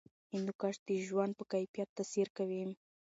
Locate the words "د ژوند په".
0.87-1.43